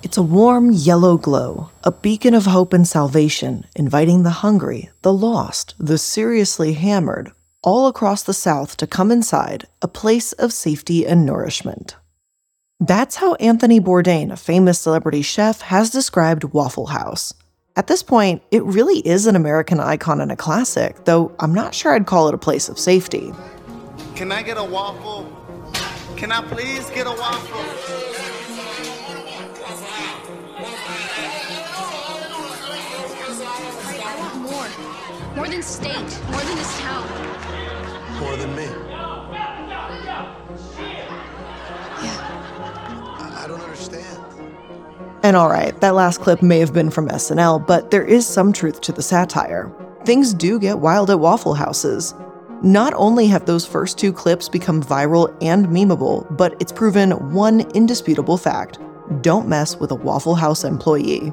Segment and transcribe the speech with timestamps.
[0.00, 5.12] It's a warm yellow glow, a beacon of hope and salvation, inviting the hungry, the
[5.12, 11.06] lost, the seriously hammered, all across the South to come inside, a place of safety
[11.06, 11.96] and nourishment.
[12.80, 17.34] That's how Anthony Bourdain, a famous celebrity chef, has described Waffle House.
[17.78, 21.76] At this point, it really is an American icon and a classic, though I'm not
[21.76, 23.32] sure I'd call it a place of safety.
[24.16, 25.30] Can I get a waffle?
[26.16, 27.62] Can I please get a waffle?
[35.36, 35.94] More than state,
[36.32, 37.08] more than this town.
[38.18, 38.87] More than me.
[45.22, 48.80] And alright, that last clip may have been from SNL, but there is some truth
[48.82, 49.72] to the satire.
[50.04, 52.14] Things do get wild at Waffle Houses.
[52.62, 57.60] Not only have those first two clips become viral and memeable, but it's proven one
[57.72, 58.78] indisputable fact
[59.22, 61.32] don't mess with a Waffle House employee.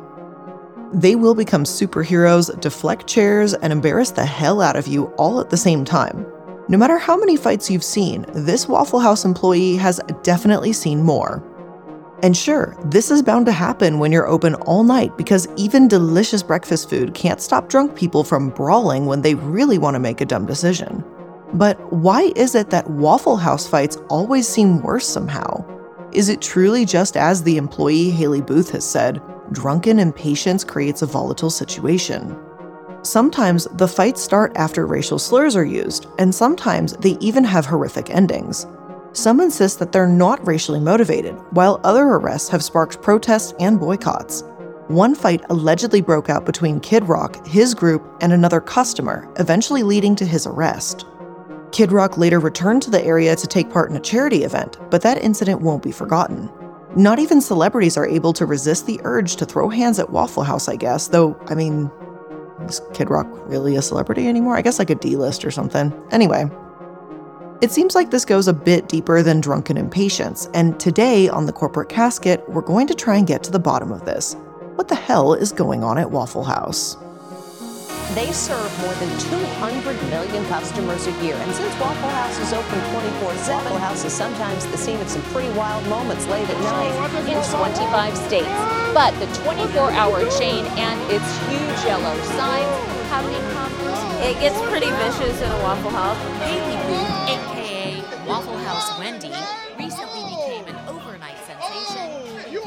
[0.94, 5.50] They will become superheroes, deflect chairs, and embarrass the hell out of you all at
[5.50, 6.26] the same time.
[6.70, 11.44] No matter how many fights you've seen, this Waffle House employee has definitely seen more.
[12.24, 16.42] And sure, this is bound to happen when you're open all night because even delicious
[16.42, 20.26] breakfast food can't stop drunk people from brawling when they really want to make a
[20.26, 21.04] dumb decision.
[21.54, 25.64] But why is it that Waffle House fights always seem worse somehow?
[26.12, 29.22] Is it truly just as the employee Haley Booth has said,
[29.52, 32.38] drunken impatience creates a volatile situation.
[33.04, 38.10] Sometimes the fights start after racial slurs are used, and sometimes they even have horrific
[38.10, 38.66] endings.
[39.16, 44.44] Some insist that they're not racially motivated, while other arrests have sparked protests and boycotts.
[44.90, 50.18] One fight allegedly broke out between Kid Rock, his group, and another customer, eventually leading
[50.18, 51.06] to his arrest.
[51.72, 55.02] Kid Rock later returned to the area to take part in a charity event, but
[55.04, 56.52] that incident won't be forgotten.
[56.98, 60.68] Not even celebrities are able to resist the urge to throw hands at Waffle House,
[60.68, 61.90] I guess, though, I mean,
[62.68, 64.58] is Kid Rock really a celebrity anymore?
[64.58, 65.94] I guess like a D list or something.
[66.12, 66.50] Anyway,
[67.62, 71.54] it seems like this goes a bit deeper than drunken impatience, and today on the
[71.54, 74.36] Corporate Casket, we're going to try and get to the bottom of this.
[74.76, 76.98] What the hell is going on at Waffle House?
[78.14, 81.36] They serve more than 200 million customers a year.
[81.36, 85.24] And since Waffle House is open 24-7, Waffle House is sometimes the scene of some
[85.34, 86.94] pretty wild moments late at night.
[87.28, 88.48] In 25 states.
[88.94, 93.66] But the 24-hour chain and its huge yellow signs have become...
[94.22, 97.25] It gets pretty vicious in a Waffle House.
[98.26, 98.58] Haley Booth, a.k.a.
[98.58, 99.32] Waffle House Wendy,
[99.78, 102.52] recently became an overnight sensation.
[102.52, 102.62] You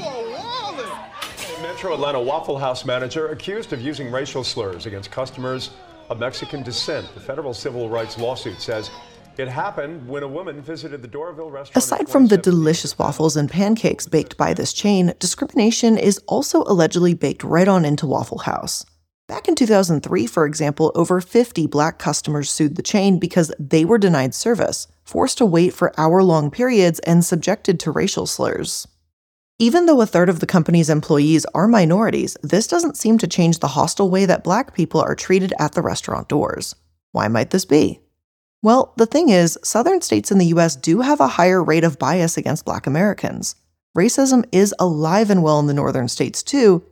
[1.58, 5.70] A Metro Atlanta Waffle House manager accused of using racial slurs against customers
[6.10, 7.12] of Mexican descent.
[7.14, 8.90] The federal civil rights lawsuit says
[9.36, 11.76] it happened when a woman visited the Doraville restaurant.
[11.76, 17.14] Aside from the delicious waffles and pancakes baked by this chain, discrimination is also allegedly
[17.14, 18.84] baked right on into Waffle House.
[19.28, 23.98] Back in 2003, for example, over 50 black customers sued the chain because they were
[23.98, 28.86] denied service, forced to wait for hour long periods, and subjected to racial slurs.
[29.58, 33.58] Even though a third of the company's employees are minorities, this doesn't seem to change
[33.58, 36.76] the hostile way that black people are treated at the restaurant doors.
[37.12, 38.00] Why might this be?
[38.62, 41.98] Well, the thing is, southern states in the US do have a higher rate of
[41.98, 43.56] bias against black Americans.
[43.96, 46.84] Racism is alive and well in the northern states too.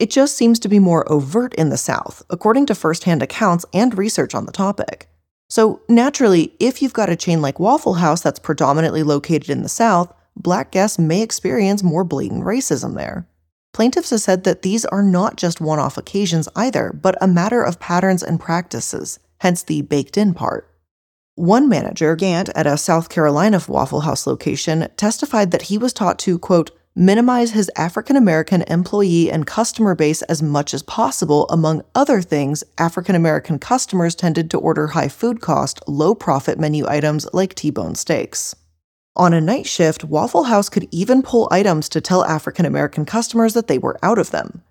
[0.00, 3.96] It just seems to be more overt in the South, according to firsthand accounts and
[3.96, 5.09] research on the topic.
[5.50, 9.68] So, naturally, if you've got a chain like Waffle House that's predominantly located in the
[9.68, 13.26] South, black guests may experience more blatant racism there.
[13.72, 17.62] Plaintiffs have said that these are not just one off occasions either, but a matter
[17.62, 20.72] of patterns and practices, hence the baked in part.
[21.34, 26.18] One manager, Gant, at a South Carolina Waffle House location, testified that he was taught
[26.20, 31.46] to, quote, minimize his African American employee and customer base as much as possible.
[31.48, 36.86] Among other things, African American customers tended to order high food cost, low profit menu
[36.88, 38.54] items like T bone steaks.
[39.16, 43.54] On a night shift, Waffle House could even pull items to tell African American customers
[43.54, 44.62] that they were out of them.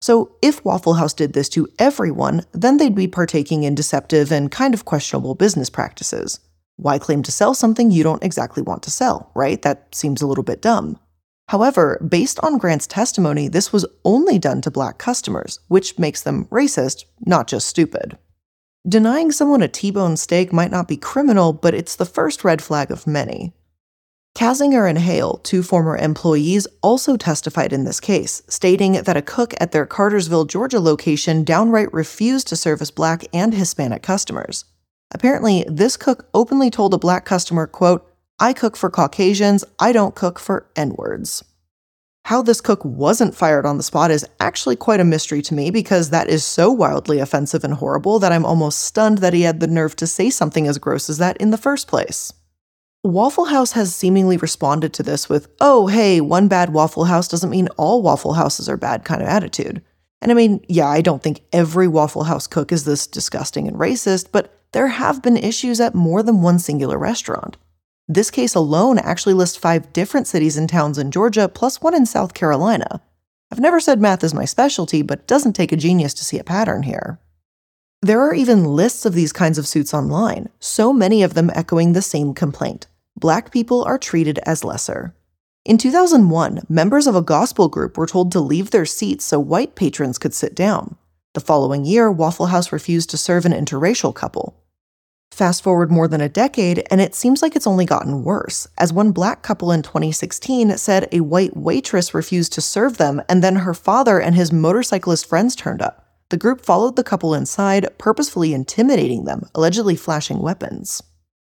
[0.00, 4.50] So, if Waffle House did this to everyone, then they'd be partaking in deceptive and
[4.50, 6.40] kind of questionable business practices.
[6.76, 9.60] Why claim to sell something you don't exactly want to sell, right?
[9.62, 10.98] That seems a little bit dumb.
[11.48, 16.46] However, based on Grant's testimony, this was only done to black customers, which makes them
[16.46, 18.18] racist, not just stupid.
[18.88, 22.62] Denying someone a T bone steak might not be criminal, but it's the first red
[22.62, 23.52] flag of many.
[24.36, 29.54] Kazinger and Hale, two former employees, also testified in this case, stating that a cook
[29.58, 34.66] at their Cartersville, Georgia location downright refused to service black and Hispanic customers.
[35.10, 38.06] Apparently, this cook openly told a black customer, quote,
[38.38, 41.42] I cook for Caucasians, I don't cook for N-words.
[42.26, 45.70] How this cook wasn't fired on the spot is actually quite a mystery to me
[45.70, 49.60] because that is so wildly offensive and horrible that I'm almost stunned that he had
[49.60, 52.32] the nerve to say something as gross as that in the first place.
[53.02, 57.48] Waffle House has seemingly responded to this with, oh, hey, one bad Waffle House doesn't
[57.48, 59.82] mean all Waffle Houses are bad kind of attitude.
[60.20, 63.78] And I mean, yeah, I don't think every Waffle House cook is this disgusting and
[63.78, 67.56] racist, but there have been issues at more than one singular restaurant.
[68.08, 72.06] This case alone actually lists five different cities and towns in Georgia, plus one in
[72.06, 73.02] South Carolina.
[73.50, 76.38] I've never said math is my specialty, but it doesn't take a genius to see
[76.38, 77.18] a pattern here.
[78.02, 81.92] There are even lists of these kinds of suits online, so many of them echoing
[81.92, 82.86] the same complaint
[83.18, 85.14] black people are treated as lesser.
[85.64, 89.74] In 2001, members of a gospel group were told to leave their seats so white
[89.74, 90.96] patrons could sit down.
[91.32, 94.62] The following year, Waffle House refused to serve an interracial couple.
[95.30, 98.92] Fast forward more than a decade, and it seems like it's only gotten worse, as
[98.92, 103.56] one black couple in 2016 said a white waitress refused to serve them, and then
[103.56, 106.06] her father and his motorcyclist friends turned up.
[106.30, 111.02] The group followed the couple inside, purposefully intimidating them, allegedly flashing weapons.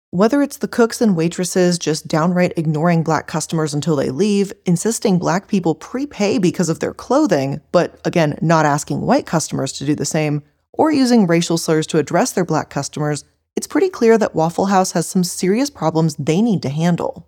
[0.10, 5.20] Whether it's the cooks and waitresses just downright ignoring black customers until they leave, insisting
[5.20, 9.96] black people prepay because of their clothing, but again, not asking white customers to do
[9.96, 10.44] the same,
[10.74, 13.26] or using racial slurs to address their black customers,
[13.58, 17.28] it's pretty clear that Waffle House has some serious problems they need to handle.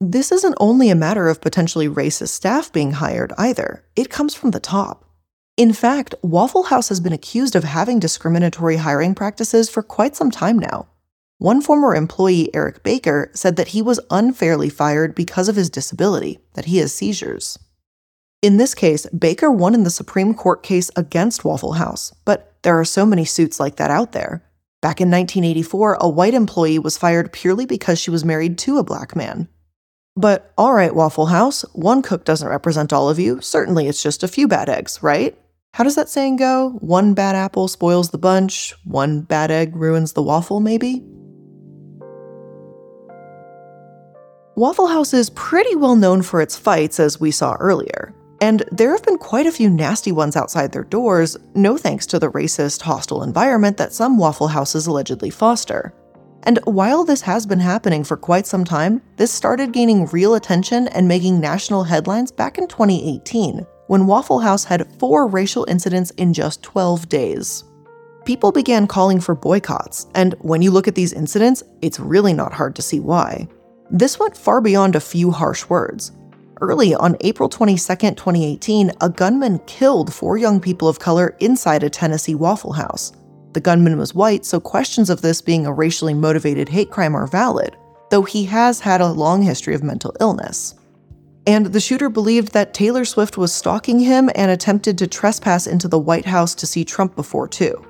[0.00, 4.52] This isn't only a matter of potentially racist staff being hired either, it comes from
[4.52, 5.04] the top.
[5.56, 10.30] In fact, Waffle House has been accused of having discriminatory hiring practices for quite some
[10.30, 10.86] time now.
[11.38, 16.38] One former employee, Eric Baker, said that he was unfairly fired because of his disability,
[16.54, 17.58] that he has seizures.
[18.42, 22.78] In this case, Baker won in the Supreme Court case against Waffle House, but there
[22.78, 24.44] are so many suits like that out there.
[24.80, 28.84] Back in 1984, a white employee was fired purely because she was married to a
[28.84, 29.48] black man.
[30.16, 33.40] But all right, Waffle House, one cook doesn't represent all of you.
[33.40, 35.36] Certainly it's just a few bad eggs, right?
[35.74, 36.78] How does that saying go?
[36.80, 41.02] One bad apple spoils the bunch, one bad egg ruins the waffle, maybe?
[44.54, 48.14] Waffle House is pretty well known for its fights, as we saw earlier.
[48.40, 52.18] And there have been quite a few nasty ones outside their doors, no thanks to
[52.18, 55.92] the racist, hostile environment that some Waffle Houses allegedly foster.
[56.44, 60.86] And while this has been happening for quite some time, this started gaining real attention
[60.88, 66.32] and making national headlines back in 2018, when Waffle House had four racial incidents in
[66.32, 67.64] just 12 days.
[68.24, 72.52] People began calling for boycotts, and when you look at these incidents, it's really not
[72.52, 73.48] hard to see why.
[73.90, 76.12] This went far beyond a few harsh words.
[76.60, 81.90] Early on April 22, 2018, a gunman killed four young people of color inside a
[81.90, 83.12] Tennessee Waffle House.
[83.52, 87.28] The gunman was white, so questions of this being a racially motivated hate crime are
[87.28, 87.76] valid,
[88.10, 90.74] though he has had a long history of mental illness.
[91.46, 95.86] And the shooter believed that Taylor Swift was stalking him and attempted to trespass into
[95.86, 97.84] the White House to see Trump before, too.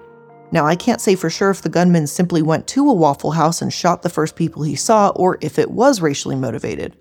[0.52, 3.62] Now, I can't say for sure if the gunman simply went to a Waffle House
[3.62, 6.96] and shot the first people he saw or if it was racially motivated,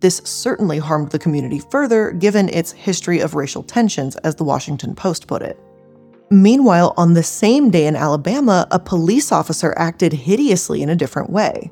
[0.00, 4.94] this certainly harmed the community further given its history of racial tensions, as the Washington
[4.94, 5.58] Post put it.
[6.30, 11.30] Meanwhile, on the same day in Alabama, a police officer acted hideously in a different
[11.30, 11.70] way.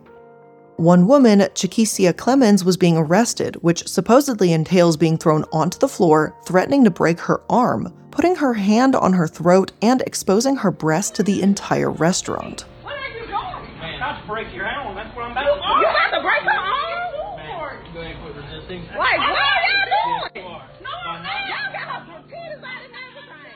[0.76, 6.36] One woman, Chikesia Clemons, was being arrested, which supposedly entails being thrown onto the floor,
[6.46, 11.14] threatening to break her arm, putting her hand on her throat, and exposing her breast
[11.16, 12.64] to the entire restaurant.
[12.82, 13.78] What are you doing?
[13.80, 14.94] Man, not to break your arm.
[14.96, 15.60] That's what I'm about to do.
[15.60, 16.53] You about to break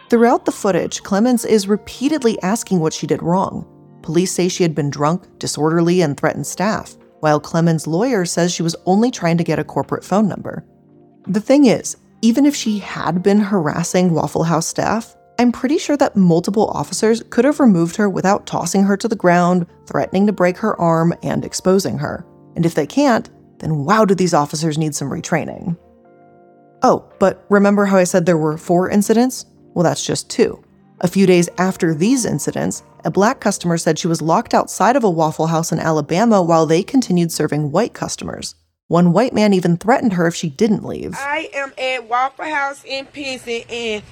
[0.08, 3.66] Throughout the footage, Clemons is repeatedly asking what she did wrong.
[4.00, 8.62] Police say she had been drunk, disorderly, and threatened staff, while Clemons' lawyer says she
[8.62, 10.64] was only trying to get a corporate phone number.
[11.26, 15.96] The thing is, even if she had been harassing Waffle House staff, I'm pretty sure
[15.98, 20.32] that multiple officers could have removed her without tossing her to the ground, threatening to
[20.32, 22.24] break her arm, and exposing her.
[22.56, 25.76] And if they can't, then wow, do these officers need some retraining.
[26.82, 29.44] Oh, but remember how I said there were four incidents?
[29.74, 30.62] Well, that's just two.
[31.00, 35.04] A few days after these incidents, a black customer said she was locked outside of
[35.04, 38.56] a Waffle House in Alabama while they continued serving white customers.
[38.88, 41.14] One white man even threatened her if she didn't leave.
[41.16, 44.02] I am at Waffle House in Pinson and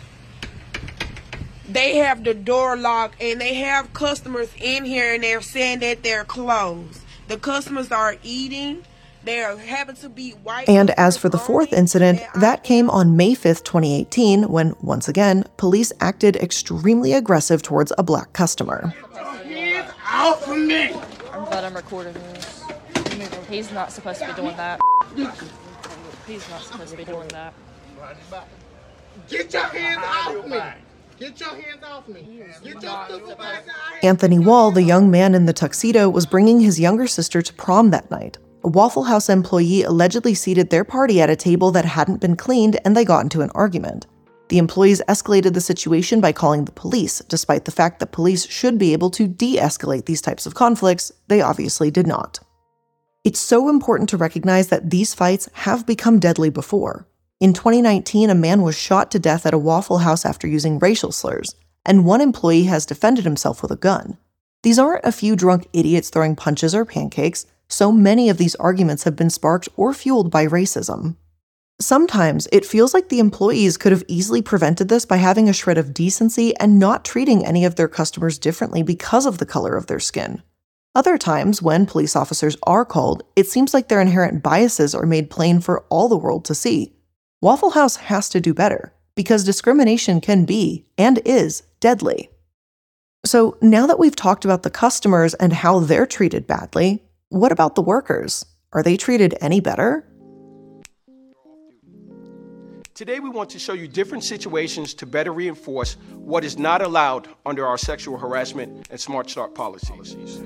[1.68, 6.02] they have the door locked and they have customers in here and they're saying that
[6.02, 7.00] they're closed.
[7.28, 8.84] The customers are eating.
[9.26, 10.68] They are happen to be white.
[10.68, 15.44] And as for the fourth incident, that came on May 5th, 2018, when, once again,
[15.56, 18.94] police acted extremely aggressive towards a black customer.
[19.42, 20.92] Hands off of me!
[21.32, 22.62] I'm glad I'm recording this.
[23.50, 24.78] He's not supposed to be doing that.
[26.24, 27.52] He's not supposed to be doing that.
[29.28, 30.60] Get your hands off me!
[31.18, 32.44] Get your hands off me!
[32.62, 33.62] Get your stupid ass
[34.04, 37.90] Anthony Wall, the young man in the tuxedo, was bringing his younger sister to prom
[37.90, 38.38] that night.
[38.66, 42.80] A Waffle House employee allegedly seated their party at a table that hadn't been cleaned
[42.84, 44.08] and they got into an argument.
[44.48, 48.76] The employees escalated the situation by calling the police, despite the fact that police should
[48.76, 52.40] be able to de escalate these types of conflicts, they obviously did not.
[53.22, 57.06] It's so important to recognize that these fights have become deadly before.
[57.38, 61.12] In 2019, a man was shot to death at a Waffle House after using racial
[61.12, 61.54] slurs,
[61.84, 64.18] and one employee has defended himself with a gun.
[64.64, 69.04] These aren't a few drunk idiots throwing punches or pancakes, so many of these arguments
[69.04, 71.16] have been sparked or fueled by racism.
[71.78, 75.76] Sometimes it feels like the employees could have easily prevented this by having a shred
[75.76, 79.86] of decency and not treating any of their customers differently because of the color of
[79.86, 80.42] their skin.
[80.94, 85.28] Other times, when police officers are called, it seems like their inherent biases are made
[85.28, 86.94] plain for all the world to see.
[87.42, 92.30] Waffle House has to do better, because discrimination can be, and is, deadly.
[93.26, 97.74] So, now that we've talked about the customers and how they're treated badly, what about
[97.74, 98.44] the workers?
[98.72, 100.06] Are they treated any better?
[102.94, 107.28] Today, we want to show you different situations to better reinforce what is not allowed
[107.44, 110.42] under our sexual harassment and Smart Start policies.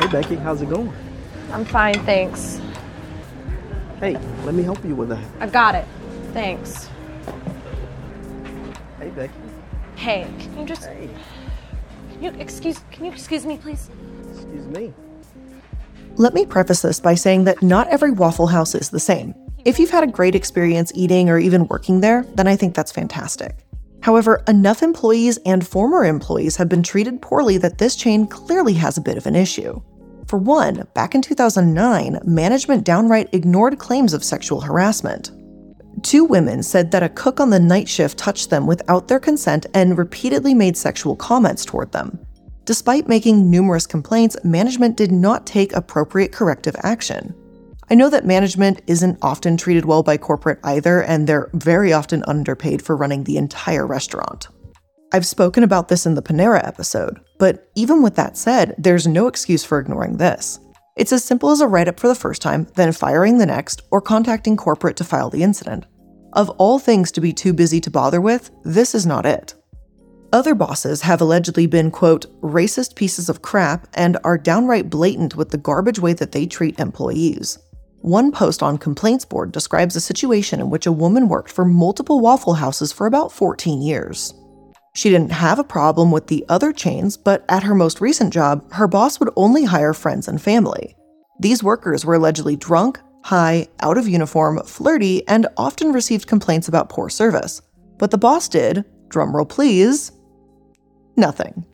[0.00, 0.92] Hey Becky, how's it going?
[1.50, 2.60] I'm fine, thanks.
[3.98, 5.24] Hey, let me help you with that.
[5.40, 5.86] I got it.
[6.32, 6.88] Thanks.
[9.00, 9.32] Hey Becky.
[9.96, 11.08] Hey, can you just Hey,
[12.12, 13.90] can you excuse can you excuse me please?
[14.32, 14.92] excuse me.
[16.18, 19.34] Let me preface this by saying that not every Waffle House is the same.
[19.66, 22.90] If you've had a great experience eating or even working there, then I think that's
[22.90, 23.66] fantastic.
[24.00, 28.96] However, enough employees and former employees have been treated poorly that this chain clearly has
[28.96, 29.82] a bit of an issue.
[30.26, 35.32] For one, back in 2009, management downright ignored claims of sexual harassment.
[36.02, 39.66] Two women said that a cook on the night shift touched them without their consent
[39.74, 42.25] and repeatedly made sexual comments toward them.
[42.66, 47.32] Despite making numerous complaints, management did not take appropriate corrective action.
[47.88, 52.24] I know that management isn't often treated well by corporate either, and they're very often
[52.26, 54.48] underpaid for running the entire restaurant.
[55.12, 59.28] I've spoken about this in the Panera episode, but even with that said, there's no
[59.28, 60.58] excuse for ignoring this.
[60.96, 63.82] It's as simple as a write up for the first time, then firing the next,
[63.92, 65.86] or contacting corporate to file the incident.
[66.32, 69.54] Of all things to be too busy to bother with, this is not it.
[70.32, 75.50] Other bosses have allegedly been, quote, racist pieces of crap and are downright blatant with
[75.50, 77.58] the garbage way that they treat employees.
[78.00, 82.20] One post on Complaints Board describes a situation in which a woman worked for multiple
[82.20, 84.34] Waffle Houses for about 14 years.
[84.94, 88.72] She didn't have a problem with the other chains, but at her most recent job,
[88.72, 90.96] her boss would only hire friends and family.
[91.38, 96.88] These workers were allegedly drunk, high, out of uniform, flirty, and often received complaints about
[96.88, 97.60] poor service.
[97.98, 100.12] But the boss did, drumroll please,
[101.16, 101.64] nothing.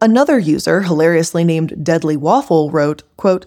[0.00, 3.46] Another user, hilariously named Deadly Waffle, wrote, quote,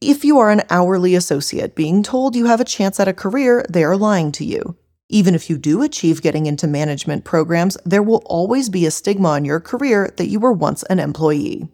[0.00, 3.66] if you are an hourly associate being told you have a chance at a career,
[3.68, 4.76] they are lying to you.
[5.10, 9.28] Even if you do achieve getting into management programs, there will always be a stigma
[9.30, 11.68] on your career that you were once an employee.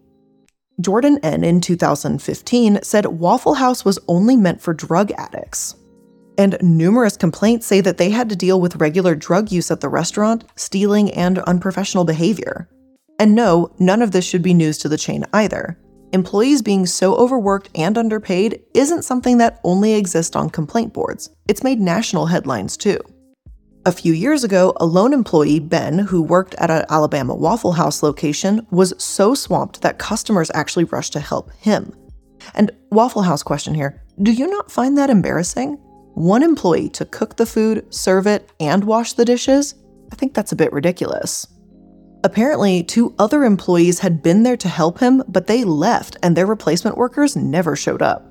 [0.81, 1.43] Jordan N.
[1.43, 5.75] in 2015 said Waffle House was only meant for drug addicts.
[6.37, 9.89] And numerous complaints say that they had to deal with regular drug use at the
[9.89, 12.69] restaurant, stealing, and unprofessional behavior.
[13.19, 15.77] And no, none of this should be news to the chain either
[16.13, 21.29] employees being so overworked and underpaid isn't something that only exists on complaint boards.
[21.47, 22.99] It's made national headlines too.
[23.85, 28.03] A few years ago, a lone employee, Ben, who worked at an Alabama Waffle House
[28.03, 31.93] location, was so swamped that customers actually rushed to help him.
[32.53, 35.77] And Waffle House question here do you not find that embarrassing?
[36.17, 39.75] One employee to cook the food, serve it, and wash the dishes?
[40.11, 41.45] I think that's a bit ridiculous.
[42.23, 46.47] Apparently, two other employees had been there to help him, but they left and their
[46.47, 48.25] replacement workers never showed up.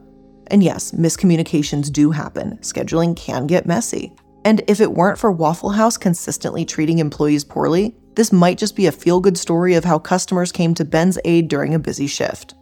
[0.48, 2.58] And yes, miscommunications do happen.
[2.58, 4.12] Scheduling can get messy.
[4.44, 8.86] And if it weren't for Waffle House consistently treating employees poorly, this might just be
[8.86, 12.56] a feel good story of how customers came to Ben's aid during a busy shift.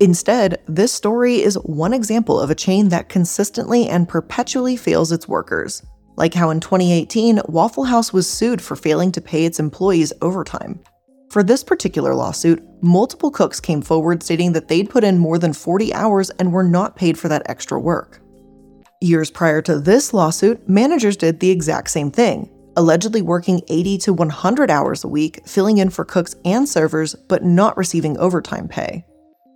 [0.00, 5.28] Instead, this story is one example of a chain that consistently and perpetually fails its
[5.28, 5.82] workers,
[6.16, 10.80] like how in 2018, Waffle House was sued for failing to pay its employees overtime.
[11.30, 15.52] For this particular lawsuit, multiple cooks came forward stating that they'd put in more than
[15.52, 18.20] 40 hours and were not paid for that extra work.
[19.00, 24.12] Years prior to this lawsuit, managers did the exact same thing, allegedly working 80 to
[24.12, 29.04] 100 hours a week, filling in for cooks and servers, but not receiving overtime pay.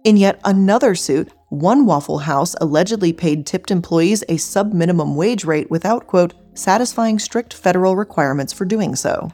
[0.04, 5.44] In yet another suit, one Waffle House allegedly paid tipped employees a sub minimum wage
[5.44, 9.30] rate without, quote, satisfying strict federal requirements for doing so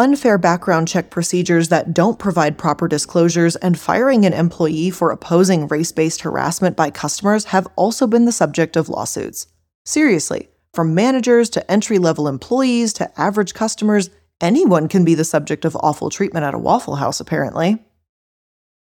[0.00, 5.68] unfair background check procedures that don't provide proper disclosures, and firing an employee for opposing
[5.68, 9.46] race based harassment by customers have also been the subject of lawsuits.
[9.84, 14.08] Seriously, from managers to entry level employees to average customers,
[14.40, 17.84] anyone can be the subject of awful treatment at a Waffle House, apparently.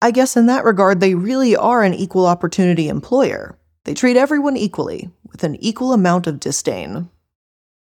[0.02, 3.58] I guess in that regard, they really are an equal opportunity employer.
[3.84, 7.10] They treat everyone equally, with an equal amount of disdain.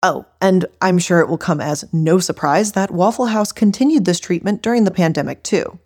[0.04, 4.20] Oh, and I'm sure it will come as no surprise that Waffle House continued this
[4.20, 5.80] treatment during the pandemic too.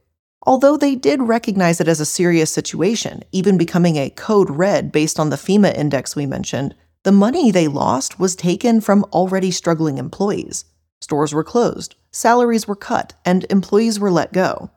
[0.45, 5.19] Although they did recognize it as a serious situation, even becoming a code red based
[5.19, 9.97] on the FEMA index we mentioned, the money they lost was taken from already struggling
[9.97, 10.65] employees.
[11.01, 14.69] Stores were closed, salaries were cut, and employees were let go.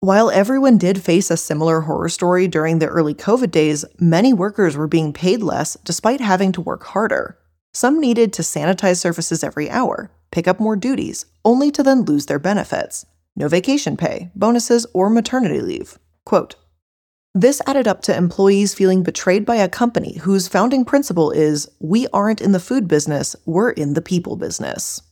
[0.00, 4.76] While everyone did face a similar horror story during the early COVID days, many workers
[4.76, 7.38] were being paid less despite having to work harder.
[7.72, 12.26] Some needed to sanitize surfaces every hour, pick up more duties, only to then lose
[12.26, 15.98] their benefits no vacation pay, bonuses, or maternity leave.
[16.24, 16.56] Quote,
[17.34, 22.06] this added up to employees feeling betrayed by a company whose founding principle is we
[22.14, 25.02] aren't in the food business, we're in the people business.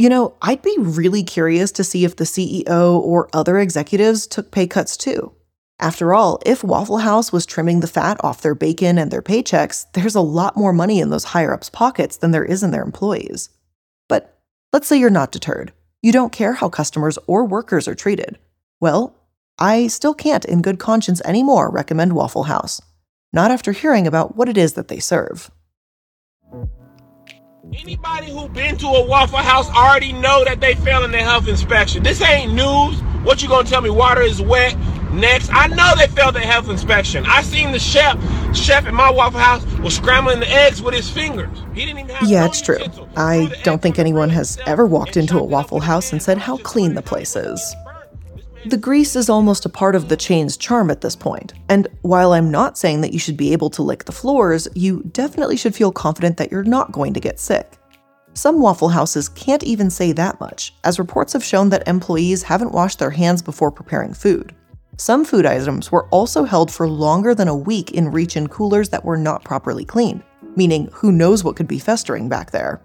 [0.00, 4.50] You know, I'd be really curious to see if the CEO or other executives took
[4.50, 5.34] pay cuts too.
[5.78, 9.84] After all, if Waffle House was trimming the fat off their bacon and their paychecks,
[9.92, 12.82] there's a lot more money in those higher ups' pockets than there is in their
[12.82, 13.50] employees.
[14.08, 14.40] But
[14.72, 15.70] let's say you're not deterred.
[16.00, 18.38] You don't care how customers or workers are treated.
[18.80, 19.14] Well,
[19.58, 22.80] I still can't, in good conscience anymore, recommend Waffle House.
[23.34, 25.50] Not after hearing about what it is that they serve.
[27.72, 31.46] Anybody who been to a Waffle House already know that they fail in their health
[31.46, 32.02] inspection.
[32.02, 33.00] This ain't news.
[33.22, 33.90] What you gonna tell me?
[33.90, 34.76] Water is wet.
[35.12, 37.24] Next, I know they failed their health inspection.
[37.26, 38.18] I seen the chef,
[38.56, 41.48] chef at my Waffle House was scrambling the eggs with his fingers.
[41.74, 42.78] He didn't even have Yeah, it's true.
[43.16, 46.94] I don't think anyone has ever walked into a Waffle House and said how clean
[46.94, 47.76] the place is.
[48.66, 52.34] The grease is almost a part of the chain's charm at this point, and while
[52.34, 55.74] I'm not saying that you should be able to lick the floors, you definitely should
[55.74, 57.78] feel confident that you're not going to get sick.
[58.34, 62.72] Some Waffle Houses can't even say that much, as reports have shown that employees haven't
[62.72, 64.54] washed their hands before preparing food.
[64.98, 68.90] Some food items were also held for longer than a week in reach in coolers
[68.90, 70.22] that were not properly cleaned,
[70.54, 72.82] meaning who knows what could be festering back there.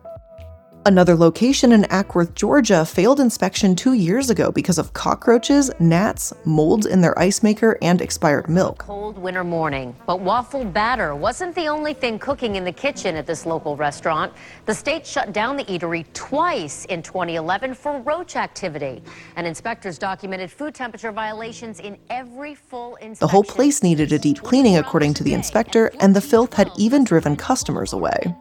[0.88, 6.86] Another location in Acworth, Georgia failed inspection two years ago because of cockroaches, gnats, molds
[6.86, 8.78] in their ice maker, and expired milk.
[8.86, 9.96] Cold winter morning.
[10.06, 14.32] But waffle batter wasn't the only thing cooking in the kitchen at this local restaurant.
[14.68, 19.02] The state shut down the eatery twice in 2011 for roach activity.
[19.38, 23.18] And inspectors documented food temperature violations in every full inspection.
[23.22, 26.70] The whole place needed a deep cleaning, according to the inspector, and the filth had
[26.78, 28.36] even driven customers away.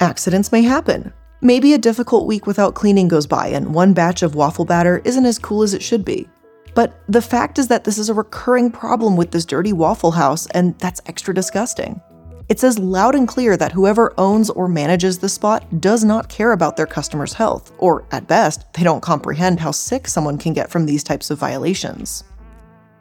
[0.00, 1.12] Accidents may happen.
[1.40, 5.24] Maybe a difficult week without cleaning goes by and one batch of waffle batter isn't
[5.24, 6.28] as cool as it should be.
[6.74, 10.46] But the fact is that this is a recurring problem with this dirty Waffle House,
[10.48, 12.00] and that's extra disgusting.
[12.48, 16.52] It says loud and clear that whoever owns or manages the spot does not care
[16.52, 20.70] about their customers' health, or at best, they don't comprehend how sick someone can get
[20.70, 22.24] from these types of violations.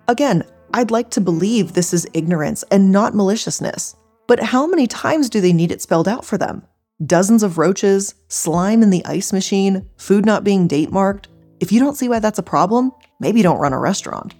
[0.07, 3.95] Again, I'd like to believe this is ignorance and not maliciousness,
[4.27, 6.63] but how many times do they need it spelled out for them?
[7.05, 11.27] Dozens of roaches, slime in the ice machine, food not being date marked.
[11.59, 14.33] If you don't see why that's a problem, maybe don't run a restaurant.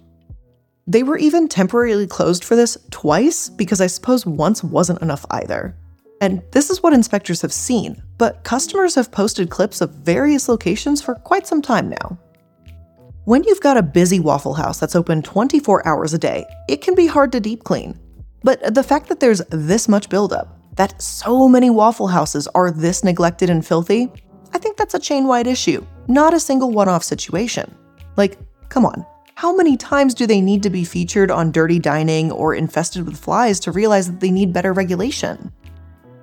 [0.86, 5.76] They were even temporarily closed for this twice because I suppose once wasn't enough either.
[6.20, 11.00] And this is what inspectors have seen, but customers have posted clips of various locations
[11.00, 12.18] for quite some time now.
[13.24, 16.94] When you've got a busy Waffle House that's open 24 hours a day, it can
[16.94, 17.96] be hard to deep clean.
[18.42, 23.02] But the fact that there's this much buildup, that so many Waffle Houses are this
[23.02, 24.10] neglected and filthy,
[24.54, 27.74] I think that's a chain wide issue, not a single one off situation.
[28.16, 28.38] Like,
[28.68, 32.54] come on, how many times do they need to be featured on dirty dining or
[32.54, 35.52] infested with flies to realize that they need better regulation?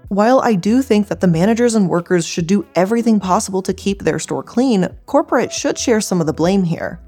[0.07, 4.03] While I do think that the managers and workers should do everything possible to keep
[4.03, 7.01] their store clean, corporate should share some of the blame here.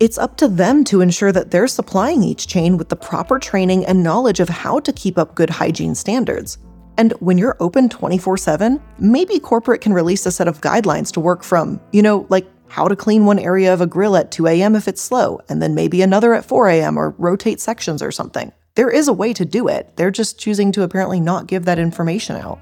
[0.00, 3.86] It's up to them to ensure that they're supplying each chain with the proper training
[3.86, 6.58] and knowledge of how to keep up good hygiene standards.
[7.00, 11.20] And when you're open 24 7, maybe corporate can release a set of guidelines to
[11.20, 14.46] work from, you know, like how to clean one area of a grill at 2
[14.46, 14.76] a.m.
[14.76, 16.98] if it's slow, and then maybe another at 4 a.m.
[16.98, 18.52] or rotate sections or something.
[18.74, 21.78] There is a way to do it, they're just choosing to apparently not give that
[21.78, 22.60] information out.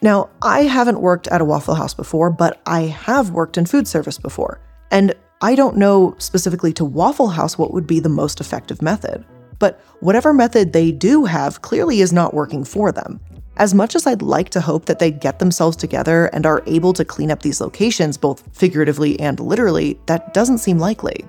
[0.00, 3.86] Now, I haven't worked at a Waffle House before, but I have worked in food
[3.86, 4.58] service before,
[4.90, 9.26] and I don't know specifically to Waffle House what would be the most effective method.
[9.58, 13.20] But whatever method they do have clearly is not working for them.
[13.56, 16.92] As much as I'd like to hope that they get themselves together and are able
[16.92, 21.24] to clean up these locations, both figuratively and literally, that doesn't seem likely.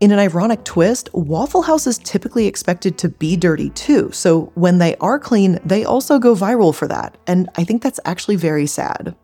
[0.00, 4.78] In an ironic twist, Waffle House is typically expected to be dirty too, so when
[4.78, 8.66] they are clean, they also go viral for that, and I think that's actually very
[8.66, 9.14] sad.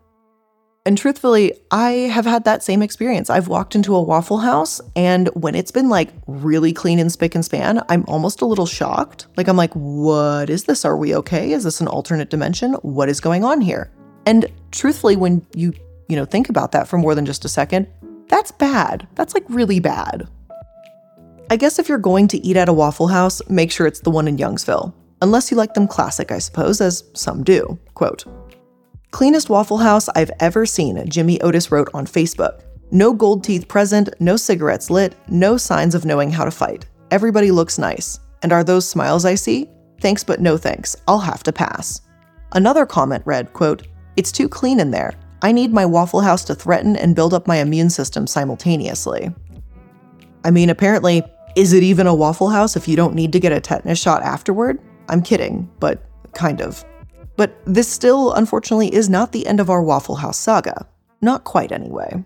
[0.85, 3.31] And truthfully, I have had that same experience.
[3.31, 7.37] I've walked into a Waffle House, and when it's been like really clean and spick
[7.37, 9.29] and span, I'm almost a little shocked.
[9.37, 10.85] Like, I'm like, what is this?
[10.85, 11.53] Are we okay?
[11.53, 12.73] Is this an alternate dimension?
[12.83, 13.93] What is going on here?
[14.27, 15.73] And truthfully, when you,
[16.09, 17.87] you know, think about that for more than just a second,
[18.29, 19.07] that's bad.
[19.15, 20.29] That's like really bad.
[21.49, 24.11] I guess if you're going to eat at a Waffle House, make sure it's the
[24.11, 24.93] one in Youngsville.
[25.21, 27.79] Unless you like them classic, I suppose, as some do.
[27.95, 28.25] Quote,
[29.13, 32.63] Cleanest Waffle House I've ever seen, Jimmy Otis wrote on Facebook.
[32.91, 36.87] No gold teeth present, no cigarettes lit, no signs of knowing how to fight.
[37.11, 38.19] Everybody looks nice.
[38.43, 39.69] And are those smiles I see?
[40.01, 40.97] Thanks, but no thanks.
[41.07, 42.01] I'll have to pass.
[42.53, 45.13] Another comment read, quote, It's too clean in there.
[45.43, 49.31] I need my Waffle House to threaten and build up my immune system simultaneously.
[50.43, 51.23] I mean, apparently,
[51.55, 54.23] is it even a Waffle House if you don't need to get a tetanus shot
[54.23, 54.81] afterward?
[55.11, 56.83] I'm kidding, but kind of.
[57.37, 60.87] But this still, unfortunately, is not the end of our Waffle House saga.
[61.21, 62.25] Not quite, anyway.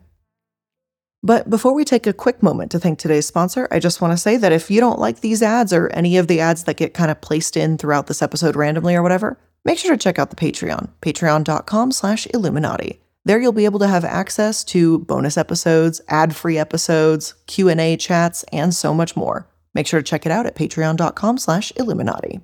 [1.22, 4.16] But before we take a quick moment to thank today's sponsor, I just want to
[4.16, 6.94] say that if you don't like these ads or any of the ads that get
[6.94, 10.30] kind of placed in throughout this episode randomly or whatever, make sure to check out
[10.30, 12.98] the Patreon, patreon.com slash iilluminaughtii.
[13.24, 18.72] There you'll be able to have access to bonus episodes, ad-free episodes, Q&A chats, and
[18.72, 19.48] so much more.
[19.74, 22.40] Make sure to check it out at patreon.com slash iilluminaughtii.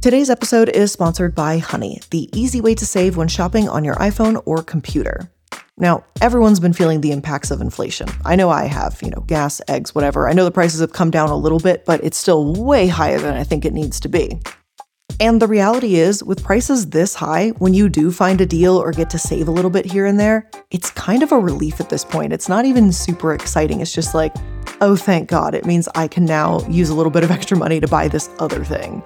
[0.00, 3.96] Today's episode is sponsored by Honey, the easy way to save when shopping on your
[3.96, 5.30] iPhone or computer.
[5.76, 8.08] Now, everyone's been feeling the impacts of inflation.
[8.24, 10.26] I know I have, you know, gas, eggs, whatever.
[10.26, 13.18] I know the prices have come down a little bit, but it's still way higher
[13.18, 14.40] than I think it needs to be.
[15.20, 18.92] And the reality is, with prices this high, when you do find a deal or
[18.92, 21.90] get to save a little bit here and there, it's kind of a relief at
[21.90, 22.32] this point.
[22.32, 23.82] It's not even super exciting.
[23.82, 24.34] It's just like,
[24.80, 27.80] oh, thank God, it means I can now use a little bit of extra money
[27.80, 29.02] to buy this other thing.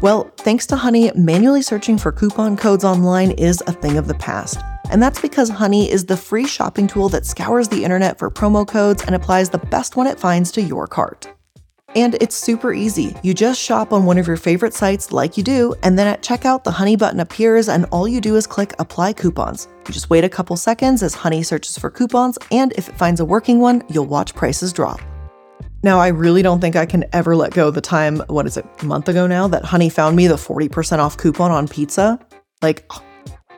[0.00, 4.14] Well, thanks to Honey, manually searching for coupon codes online is a thing of the
[4.14, 4.60] past.
[4.92, 8.66] And that's because Honey is the free shopping tool that scours the internet for promo
[8.66, 11.26] codes and applies the best one it finds to your cart.
[11.96, 13.16] And it's super easy.
[13.24, 16.22] You just shop on one of your favorite sites like you do, and then at
[16.22, 19.66] checkout, the Honey button appears, and all you do is click Apply Coupons.
[19.88, 23.18] You just wait a couple seconds as Honey searches for coupons, and if it finds
[23.18, 25.00] a working one, you'll watch prices drop.
[25.82, 28.66] Now, I really don't think I can ever let go the time, what is it,
[28.80, 32.18] a month ago now, that Honey found me the 40% off coupon on pizza.
[32.62, 32.90] Like,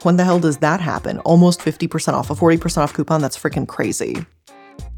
[0.02, 1.18] when the hell does that happen?
[1.20, 3.22] Almost 50% off, a 40% off coupon?
[3.22, 4.26] That's freaking crazy.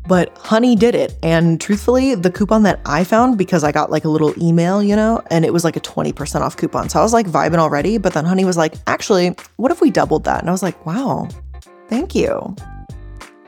[0.08, 1.16] But Honey did it.
[1.22, 4.96] And truthfully, the coupon that I found, because I got like a little email, you
[4.96, 6.88] know, and it was like a 20% off coupon.
[6.88, 7.98] So I was like vibing already.
[7.98, 10.40] But then Honey was like, actually, what if we doubled that?
[10.40, 11.28] And I was like, wow,
[11.88, 12.56] thank you.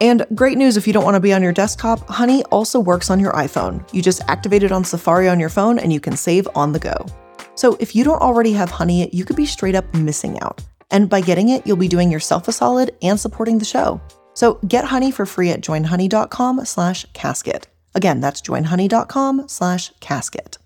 [0.01, 3.11] And great news if you don't want to be on your desktop, Honey also works
[3.11, 3.87] on your iPhone.
[3.93, 6.79] You just activate it on Safari on your phone and you can save on the
[6.79, 7.07] go.
[7.55, 10.63] So if you don't already have Honey, you could be straight up missing out.
[10.91, 14.01] And by getting it, you'll be doing yourself a solid and supporting the show.
[14.35, 17.69] So get Honey for free at joinhoney.com slash casket.
[17.95, 20.59] Again, that's joinhoney.com slash casket.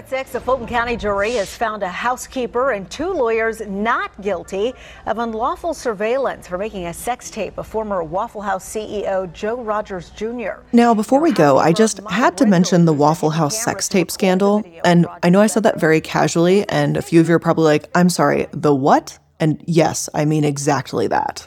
[0.00, 4.72] At 6, a Fulton County jury has found a housekeeper and two lawyers not guilty
[5.04, 10.08] of unlawful surveillance for making a sex tape of former Waffle House CEO Joe Rogers
[10.08, 10.62] Jr.
[10.72, 14.64] Now, before we go, I just had to mention the Waffle House sex tape scandal.
[14.86, 17.64] And I know I said that very casually, and a few of you are probably
[17.64, 19.18] like, I'm sorry, the what?
[19.38, 21.46] And yes, I mean exactly that.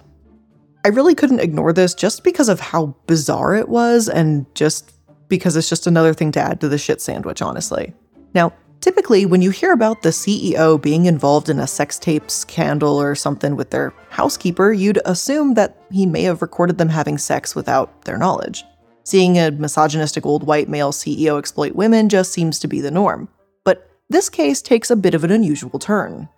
[0.85, 4.93] I really couldn't ignore this just because of how bizarre it was, and just
[5.27, 7.95] because it's just another thing to add to the shit sandwich, honestly.
[8.33, 12.99] Now, typically, when you hear about the CEO being involved in a sex tape scandal
[12.99, 17.55] or something with their housekeeper, you'd assume that he may have recorded them having sex
[17.55, 18.63] without their knowledge.
[19.03, 23.27] Seeing a misogynistic old white male CEO exploit women just seems to be the norm.
[23.65, 26.29] But this case takes a bit of an unusual turn.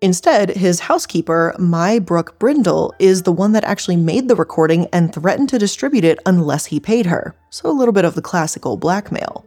[0.00, 5.12] Instead, his housekeeper, My Brooke Brindle, is the one that actually made the recording and
[5.12, 7.34] threatened to distribute it unless he paid her.
[7.50, 9.44] So a little bit of the classical blackmail.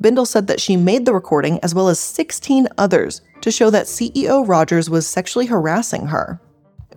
[0.00, 3.86] Brindle said that she made the recording as well as 16 others to show that
[3.86, 6.40] CEO Rogers was sexually harassing her.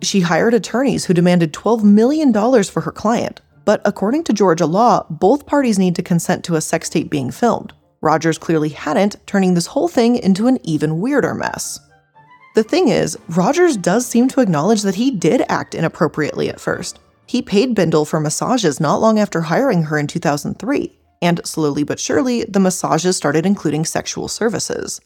[0.02, 2.32] She hired attorneys who demanded $12 million
[2.64, 6.60] for her client, but according to Georgia law, both parties need to consent to a
[6.60, 7.72] sex tape being filmed.
[8.00, 11.80] Rogers clearly hadn't, turning this whole thing into an even weirder mess.
[12.54, 17.00] The thing is, Rogers does seem to acknowledge that he did act inappropriately at first.
[17.26, 22.00] He paid Brindle for massages not long after hiring her in 2003, and slowly but
[22.00, 25.00] surely, the massages started including sexual services.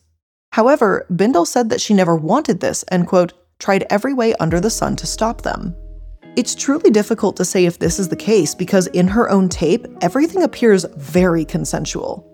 [0.52, 4.70] However, Brindle said that she never wanted this and, quote, tried every way under the
[4.70, 5.74] sun to stop them.
[6.36, 9.86] It's truly difficult to say if this is the case because in her own tape,
[10.00, 12.24] everything appears very consensual.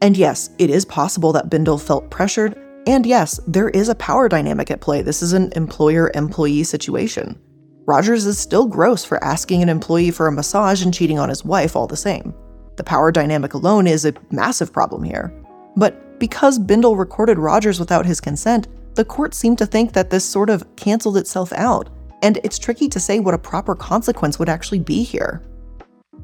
[0.00, 4.28] And yes, it is possible that Brindle felt pressured, and yes, there is a power
[4.28, 5.02] dynamic at play.
[5.02, 7.38] This is an employer employee situation.
[7.86, 11.44] Rogers is still gross for asking an employee for a massage and cheating on his
[11.44, 12.34] wife all the same.
[12.82, 15.32] The power dynamic alone is a massive problem here.
[15.76, 18.66] But because Brindle recorded Rogers without his consent,
[18.96, 21.90] the court seemed to think that this sort of canceled itself out,
[22.24, 25.44] and it's tricky to say what a proper consequence would actually be here.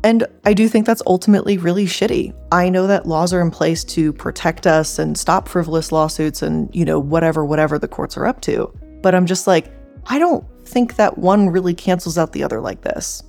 [0.03, 2.35] And I do think that's ultimately really shitty.
[2.51, 6.75] I know that laws are in place to protect us and stop frivolous lawsuits and,
[6.75, 8.77] you know, whatever, whatever the courts are up to.
[9.01, 9.71] But I'm just like,
[10.07, 13.23] I don't think that one really cancels out the other like this.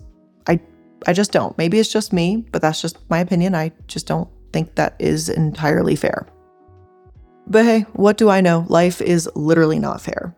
[1.08, 1.58] I just don't.
[1.58, 3.56] Maybe it's just me, but that's just my opinion.
[3.56, 6.28] I just don't think that is entirely fair.
[7.48, 8.66] But hey, what do I know?
[8.70, 10.36] Life is literally not fair.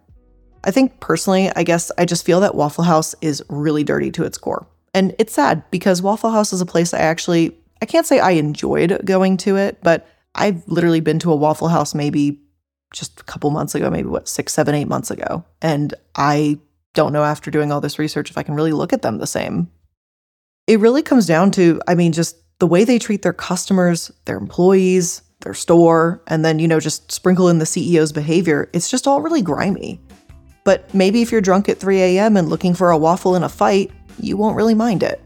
[0.64, 4.24] I think personally, I guess I just feel that Waffle House is really dirty to
[4.24, 4.68] its core.
[4.94, 8.32] And it's sad because Waffle House is a place I actually, I can't say I
[8.32, 12.42] enjoyed going to it, but I've literally been to a Waffle House maybe
[12.94, 15.44] just a couple months ago, maybe what, six, seven, eight months ago.
[15.62, 16.60] And I
[16.94, 19.28] don't know after doing all this research if I can really look at them the
[19.28, 19.72] same.
[20.68, 24.38] It really comes down to, I mean, just the way they treat their customers, their
[24.38, 28.70] employees, their store, and then, you know, just sprinkle in the CEO's behavior.
[28.74, 30.00] It's just all really grimy.
[30.64, 32.38] But maybe if you're drunk at 3 a.m.
[32.38, 35.20] and looking for a waffle in a fight, you won't really mind it.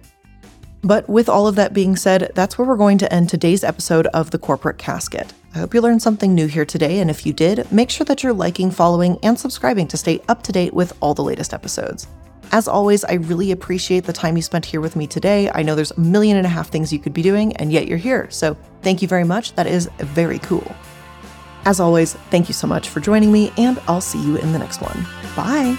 [0.82, 4.08] But with all of that being said, that's where we're going to end today's episode
[4.08, 5.34] of The Corporate Casket.
[5.54, 8.24] I hope you learned something new here today, and if you did, make sure that
[8.24, 12.08] you're liking, following, and subscribing to stay up to date with all the latest episodes.
[12.56, 15.52] As always, I really appreciate the time you spent here with me today.
[15.54, 17.86] I know there's a million and a half things you could be doing, and yet
[17.86, 18.30] you're here.
[18.32, 19.56] So thank you very much.
[19.56, 20.74] That is very cool.
[21.65, 24.60] As always, thank you so much for joining me, and I'll see you in the
[24.60, 25.06] next one.
[25.36, 25.76] Bye.